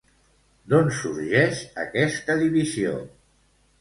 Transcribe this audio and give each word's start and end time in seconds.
D'on 0.71 0.87
sorgeix 1.01 1.61
aquesta 1.85 2.39
divisió? 2.43 2.95